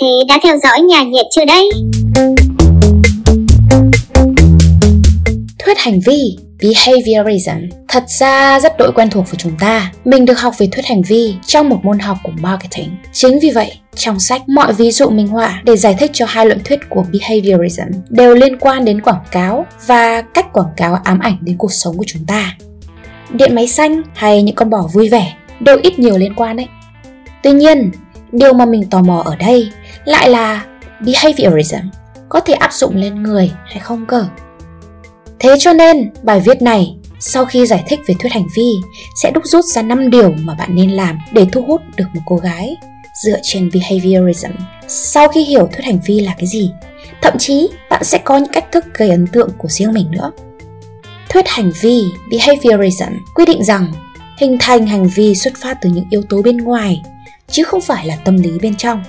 [0.00, 1.68] thế đã theo dõi nhà nhiệt chưa đây?
[5.58, 9.92] Thuyết hành vi Behaviorism thật ra rất đội quen thuộc với chúng ta.
[10.04, 12.96] Mình được học về thuyết hành vi trong một môn học của marketing.
[13.12, 16.46] Chính vì vậy, trong sách mọi ví dụ minh họa để giải thích cho hai
[16.46, 21.18] luận thuyết của behaviorism đều liên quan đến quảng cáo và cách quảng cáo ám
[21.18, 22.56] ảnh đến cuộc sống của chúng ta.
[23.30, 26.66] Điện máy xanh hay những con bò vui vẻ đều ít nhiều liên quan đấy.
[27.42, 27.90] Tuy nhiên,
[28.32, 29.70] điều mà mình tò mò ở đây
[30.04, 30.66] lại là
[31.00, 31.88] behaviorism
[32.28, 34.26] có thể áp dụng lên người hay không cơ
[35.40, 38.72] Thế cho nên, bài viết này sau khi giải thích về thuyết hành vi
[39.22, 42.20] sẽ đúc rút ra 5 điều mà bạn nên làm để thu hút được một
[42.26, 42.76] cô gái
[43.22, 44.50] dựa trên behaviorism.
[44.88, 46.70] Sau khi hiểu thuyết hành vi là cái gì,
[47.22, 50.32] thậm chí bạn sẽ có những cách thức gây ấn tượng của riêng mình nữa.
[51.28, 53.92] Thuyết hành vi behaviorism quy định rằng
[54.38, 57.02] hình thành hành vi xuất phát từ những yếu tố bên ngoài
[57.50, 59.02] chứ không phải là tâm lý bên trong.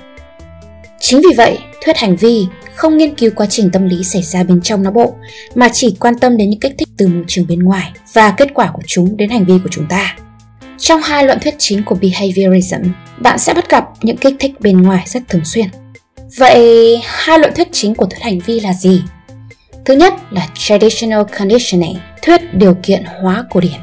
[1.01, 4.43] Chính vì vậy, thuyết hành vi không nghiên cứu quá trình tâm lý xảy ra
[4.43, 5.15] bên trong não bộ
[5.55, 8.47] mà chỉ quan tâm đến những kích thích từ môi trường bên ngoài và kết
[8.53, 10.15] quả của chúng đến hành vi của chúng ta.
[10.77, 12.81] Trong hai luận thuyết chính của behaviorism,
[13.19, 15.65] bạn sẽ bắt gặp những kích thích bên ngoài rất thường xuyên.
[16.37, 19.01] Vậy hai luận thuyết chính của thuyết hành vi là gì?
[19.85, 23.79] Thứ nhất là traditional conditioning, thuyết điều kiện hóa cổ điển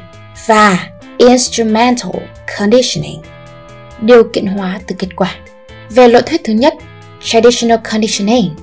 [0.47, 2.11] và instrumental
[2.59, 3.21] conditioning,
[4.01, 5.35] điều kiện hóa từ kết quả.
[5.89, 6.73] Về luận thuyết thứ nhất,
[7.21, 8.55] traditional conditioning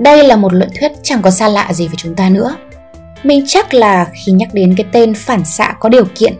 [0.00, 2.56] đây là một luận thuyết chẳng có xa lạ gì với chúng ta nữa.
[3.22, 6.34] Mình chắc là khi nhắc đến cái tên phản xạ có điều kiện,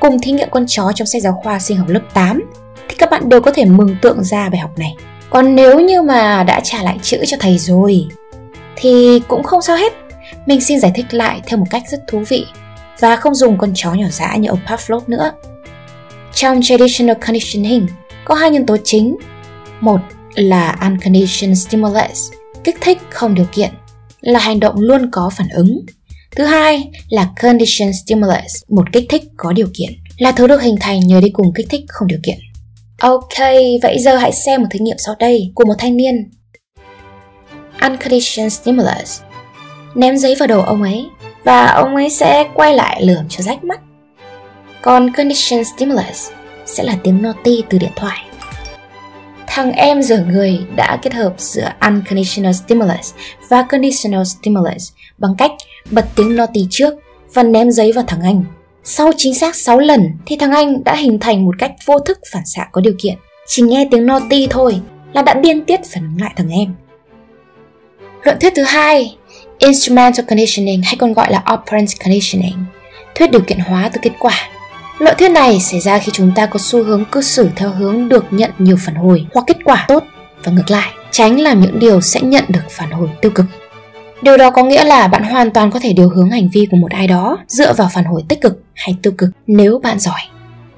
[0.00, 2.42] cùng thí nghiệm con chó trong sách giáo khoa sinh học lớp 8
[2.88, 4.94] thì các bạn đều có thể mừng tượng ra bài học này.
[5.30, 8.06] Còn nếu như mà đã trả lại chữ cho thầy rồi,
[8.76, 9.92] thì cũng không sao hết.
[10.46, 12.46] Mình xin giải thích lại theo một cách rất thú vị
[13.00, 15.32] và không dùng con chó nhỏ dã như ông Pavlov nữa.
[16.34, 17.86] Trong traditional conditioning
[18.24, 19.16] có hai nhân tố chính.
[19.80, 20.00] Một
[20.36, 22.32] là unconditioned stimulus
[22.64, 23.70] kích thích không điều kiện
[24.20, 25.80] là hành động luôn có phản ứng.
[26.36, 30.76] Thứ hai là conditioned stimulus, một kích thích có điều kiện, là thứ được hình
[30.80, 32.38] thành nhờ đi cùng kích thích không điều kiện.
[33.00, 33.38] Ok,
[33.82, 36.30] vậy giờ hãy xem một thí nghiệm sau đây của một thanh niên.
[37.82, 39.20] Unconditioned stimulus
[39.94, 41.06] Ném giấy vào đầu ông ấy
[41.44, 43.80] và ông ấy sẽ quay lại lườm cho rách mắt.
[44.82, 46.30] Còn conditioned stimulus
[46.66, 48.25] sẽ là tiếng noti từ điện thoại.
[49.56, 53.14] Thằng em dở người đã kết hợp giữa unconditional stimulus
[53.48, 55.50] và conditional stimulus bằng cách
[55.90, 56.94] bật tiếng naughty trước
[57.34, 58.44] và ném giấy vào thằng anh.
[58.84, 62.18] Sau chính xác 6 lần thì thằng anh đã hình thành một cách vô thức
[62.32, 63.14] phản xạ có điều kiện.
[63.46, 64.80] Chỉ nghe tiếng naughty thôi
[65.12, 66.74] là đã điên tiết phản ứng lại thằng em.
[68.22, 69.16] Luận thuyết thứ hai,
[69.58, 72.64] instrumental conditioning hay còn gọi là operant conditioning,
[73.14, 74.48] thuyết điều kiện hóa từ kết quả
[74.98, 78.08] Lợi thuyết này xảy ra khi chúng ta có xu hướng cư xử theo hướng
[78.08, 80.04] được nhận nhiều phản hồi hoặc kết quả tốt
[80.44, 83.46] và ngược lại, tránh làm những điều sẽ nhận được phản hồi tiêu cực.
[84.22, 86.76] Điều đó có nghĩa là bạn hoàn toàn có thể điều hướng hành vi của
[86.76, 90.20] một ai đó dựa vào phản hồi tích cực hay tiêu cực nếu bạn giỏi.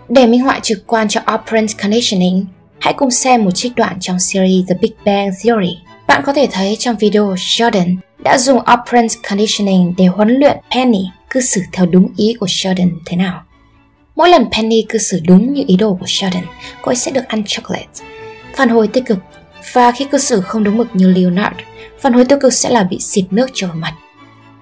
[0.09, 2.47] Để minh họa trực quan cho operant conditioning,
[2.79, 5.77] hãy cùng xem một trích đoạn trong series The Big Bang Theory.
[6.07, 11.03] Bạn có thể thấy trong video Sheldon đã dùng operant conditioning để huấn luyện Penny
[11.31, 13.43] cư xử theo đúng ý của Sheldon thế nào.
[14.19, 16.43] Mỗi lần Penny cư xử đúng như ý đồ của Sheldon,
[16.83, 17.87] cô ấy sẽ được ăn chocolate.
[18.55, 19.19] Phản hồi tích cực
[19.73, 21.57] và khi cư xử không đúng mực như Leonard,
[22.01, 23.93] phản hồi tiêu cực sẽ là bị xịt nước cho mặt.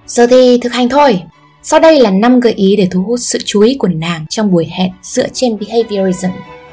[0.07, 1.21] Giờ thì thực hành thôi.
[1.63, 4.51] Sau đây là 5 gợi ý để thu hút sự chú ý của nàng trong
[4.51, 6.29] buổi hẹn dựa trên behaviorism.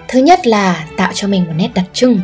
[0.09, 2.21] Thứ nhất là tạo cho mình một nét đặc trưng.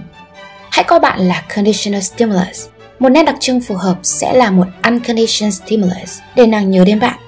[0.70, 2.66] Hãy coi bạn là conditional stimulus.
[2.98, 7.00] Một nét đặc trưng phù hợp sẽ là một unconditional stimulus để nàng nhớ đến
[7.00, 7.18] bạn.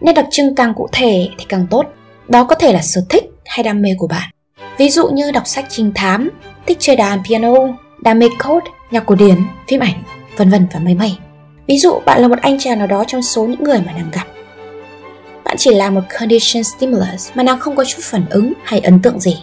[0.00, 1.86] Nét đặc trưng càng cụ thể thì càng tốt.
[2.28, 4.30] Đó có thể là sở thích hay đam mê của bạn.
[4.78, 6.30] Ví dụ như đọc sách trinh thám,
[6.66, 7.54] thích chơi đàn piano,
[8.00, 9.36] đam mê code, nhạc cổ điển,
[9.68, 10.02] phim ảnh,
[10.36, 11.16] vân vân và mây mây.
[11.66, 14.10] Ví dụ bạn là một anh chàng nào đó trong số những người mà nàng
[14.12, 14.24] gặp.
[15.44, 19.02] Bạn chỉ là một condition stimulus mà nàng không có chút phản ứng hay ấn
[19.02, 19.36] tượng gì.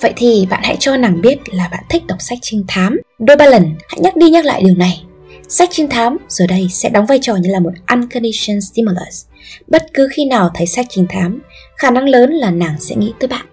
[0.00, 3.00] Vậy thì bạn hãy cho nàng biết là bạn thích đọc sách trinh thám.
[3.18, 5.02] Đôi ba lần hãy nhắc đi nhắc lại điều này.
[5.48, 9.24] Sách trinh thám giờ đây sẽ đóng vai trò như là một unconditioned stimulus
[9.66, 11.42] Bất cứ khi nào thấy sách trinh thám,
[11.76, 13.46] khả năng lớn là nàng sẽ nghĩ tới bạn.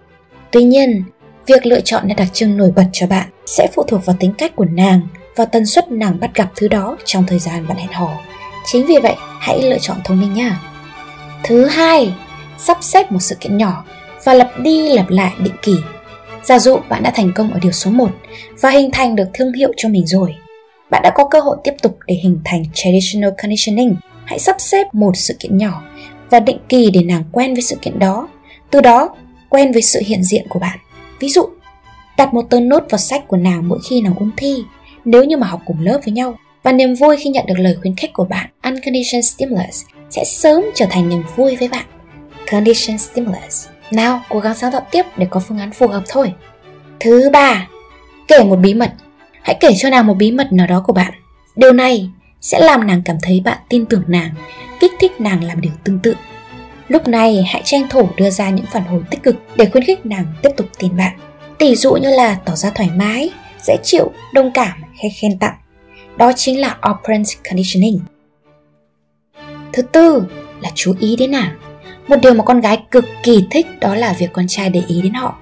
[0.50, 1.04] Tuy nhiên,
[1.46, 4.32] việc lựa chọn nét đặc trưng nổi bật cho bạn sẽ phụ thuộc vào tính
[4.38, 5.00] cách của nàng
[5.36, 8.22] và tần suất nàng bắt gặp thứ đó trong thời gian bạn hẹn hò.
[8.66, 10.60] Chính vì vậy, hãy lựa chọn thông minh nha.
[11.44, 12.14] Thứ hai,
[12.58, 13.84] sắp xếp một sự kiện nhỏ
[14.24, 15.76] và lặp đi lặp lại định kỳ.
[16.42, 18.10] Giả dụ bạn đã thành công ở điều số 1
[18.60, 20.34] và hình thành được thương hiệu cho mình rồi.
[20.94, 23.96] Bạn đã có cơ hội tiếp tục để hình thành traditional conditioning.
[24.24, 25.82] Hãy sắp xếp một sự kiện nhỏ
[26.30, 28.28] và định kỳ để nàng quen với sự kiện đó.
[28.70, 29.16] Từ đó
[29.48, 30.78] quen với sự hiện diện của bạn.
[31.20, 31.42] Ví dụ
[32.16, 34.56] đặt một tờ nốt vào sách của nàng mỗi khi nàng ôn thi
[35.04, 36.36] nếu như mà học cùng lớp với nhau.
[36.62, 40.64] Và niềm vui khi nhận được lời khuyến khích của bạn unconditioned Stimulus sẽ sớm
[40.74, 41.86] trở thành niềm vui với bạn.
[42.50, 43.66] Conditioned Stimulus.
[43.90, 46.32] Nào, cố gắng sáng tạo tiếp để có phương án phù hợp thôi.
[47.00, 47.68] Thứ ba,
[48.28, 48.90] kể một bí mật.
[49.44, 51.12] Hãy kể cho nàng một bí mật nào đó của bạn
[51.56, 52.10] Điều này
[52.40, 54.34] sẽ làm nàng cảm thấy bạn tin tưởng nàng,
[54.80, 56.14] kích thích nàng làm điều tương tự.
[56.88, 60.06] Lúc này hãy tranh thủ đưa ra những phản hồi tích cực để khuyến khích
[60.06, 61.18] nàng tiếp tục tin bạn.
[61.58, 63.30] Tỷ dụ như là tỏ ra thoải mái,
[63.62, 65.54] dễ chịu, đồng cảm hay khen tặng.
[66.16, 68.00] Đó chính là operant conditioning.
[69.72, 70.26] Thứ tư
[70.60, 71.58] là chú ý đến nàng.
[72.08, 75.02] Một điều mà con gái cực kỳ thích đó là việc con trai để ý
[75.02, 75.38] đến họ.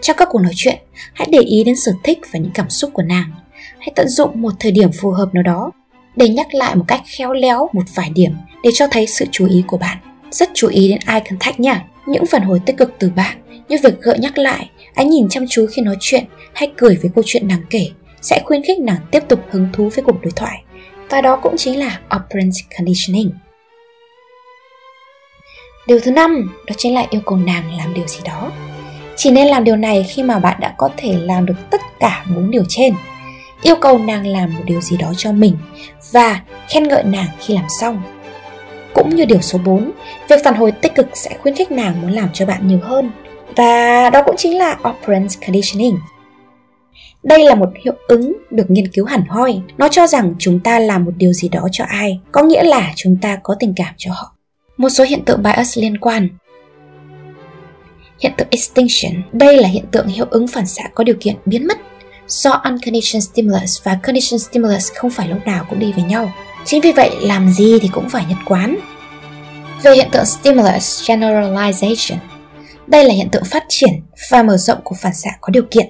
[0.00, 0.78] Trong các cuộc nói chuyện,
[1.12, 3.30] hãy để ý đến sở thích và những cảm xúc của nàng.
[3.78, 5.70] Hãy tận dụng một thời điểm phù hợp nào đó
[6.16, 8.32] để nhắc lại một cách khéo léo một vài điểm
[8.62, 9.98] để cho thấy sự chú ý của bạn.
[10.30, 11.84] Rất chú ý đến eye contact nha.
[12.06, 13.36] Những phản hồi tích cực từ bạn
[13.68, 16.24] như việc gợi nhắc lại, ánh nhìn chăm chú khi nói chuyện
[16.54, 17.88] hay cười với câu chuyện nàng kể
[18.20, 20.62] sẽ khuyến khích nàng tiếp tục hứng thú với cuộc đối thoại.
[21.10, 23.30] Và đó cũng chính là operant conditioning.
[25.86, 28.52] Điều thứ năm đó chính là yêu cầu nàng làm điều gì đó.
[29.16, 32.24] Chỉ nên làm điều này khi mà bạn đã có thể làm được tất cả
[32.34, 32.94] bốn điều trên
[33.62, 35.56] yêu cầu nàng làm một điều gì đó cho mình
[36.12, 38.02] và khen ngợi nàng khi làm xong.
[38.94, 39.90] Cũng như điều số 4,
[40.28, 43.10] việc phản hồi tích cực sẽ khuyến khích nàng muốn làm cho bạn nhiều hơn.
[43.56, 45.98] Và đó cũng chính là operant conditioning.
[47.22, 49.60] Đây là một hiệu ứng được nghiên cứu hẳn hoi.
[49.78, 52.92] Nó cho rằng chúng ta làm một điều gì đó cho ai, có nghĩa là
[52.96, 54.32] chúng ta có tình cảm cho họ.
[54.76, 56.28] Một số hiện tượng bias liên quan
[58.20, 61.66] Hiện tượng extinction, đây là hiện tượng hiệu ứng phản xạ có điều kiện biến
[61.66, 61.78] mất
[62.28, 66.32] do unconditioned stimulus và conditioned stimulus không phải lúc nào cũng đi với nhau.
[66.64, 68.76] Chính vì vậy, làm gì thì cũng phải nhất quán.
[69.82, 72.16] Về hiện tượng stimulus generalization,
[72.86, 73.90] đây là hiện tượng phát triển
[74.30, 75.86] và mở rộng của phản xạ có điều kiện.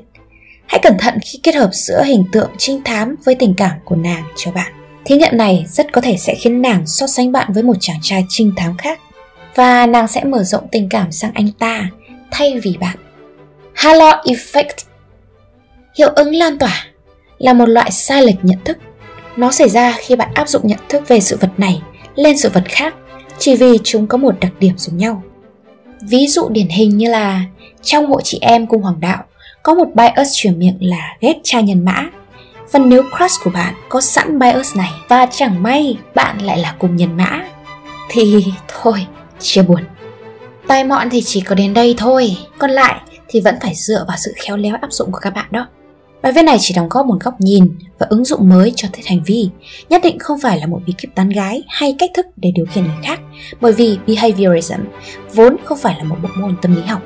[0.67, 3.97] Hãy cẩn thận khi kết hợp giữa hình tượng trinh thám với tình cảm của
[3.97, 4.73] nàng cho bạn.
[5.05, 7.99] Thí nghiệm này rất có thể sẽ khiến nàng so sánh bạn với một chàng
[8.03, 9.01] trai trinh thám khác
[9.55, 11.89] và nàng sẽ mở rộng tình cảm sang anh ta
[12.31, 12.97] thay vì bạn.
[13.75, 14.96] Halo Effect
[15.99, 16.87] Hiệu ứng lan tỏa
[17.39, 18.79] là một loại sai lệch nhận thức.
[19.37, 21.83] Nó xảy ra khi bạn áp dụng nhận thức về sự vật này
[22.15, 22.95] lên sự vật khác
[23.39, 25.23] chỉ vì chúng có một đặc điểm giống nhau.
[26.09, 27.43] Ví dụ điển hình như là
[27.83, 29.25] trong hội chị em cung hoàng đạo
[29.63, 32.07] có một bias truyền miệng là ghét trai nhân mã.
[32.73, 36.75] Và nếu crush của bạn có sẵn bias này và chẳng may bạn lại là
[36.79, 37.45] cùng nhân mã
[38.09, 39.07] thì thôi,
[39.41, 39.81] chia buồn.
[40.67, 44.17] Tài mọn thì chỉ có đến đây thôi, còn lại thì vẫn phải dựa vào
[44.17, 45.67] sự khéo léo áp dụng của các bạn đó.
[46.27, 49.07] Bài viết này chỉ đóng góp một góc nhìn và ứng dụng mới cho thích
[49.07, 49.49] hành vi,
[49.89, 52.67] nhất định không phải là một bí kíp tán gái hay cách thức để điều
[52.67, 53.21] khiển người khác,
[53.61, 54.81] bởi vì behaviorism
[55.35, 57.03] vốn không phải là một bộ môn tâm lý học.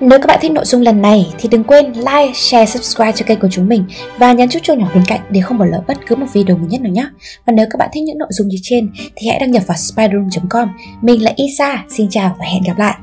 [0.00, 3.26] Nếu các bạn thích nội dung lần này thì đừng quên like, share, subscribe cho
[3.26, 3.84] kênh của chúng mình
[4.18, 6.56] và nhấn chút chuông nhỏ bên cạnh để không bỏ lỡ bất cứ một video
[6.56, 7.06] mới nhất nào nhé.
[7.46, 9.76] Và nếu các bạn thích những nội dung như trên thì hãy đăng nhập vào
[9.76, 10.68] spiderroom.com.
[11.02, 12.94] Mình là Isa, xin chào và hẹn gặp lại.